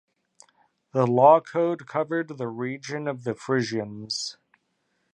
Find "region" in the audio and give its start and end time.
2.47-3.07